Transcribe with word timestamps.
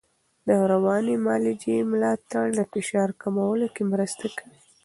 د 0.47 0.49
رواني 0.71 1.15
معالجې 1.25 1.77
ملاتړ 1.91 2.45
د 2.57 2.59
فشار 2.71 3.09
کمولو 3.21 3.67
کې 3.75 3.83
مرسته 3.91 4.25
کوي. 4.37 4.57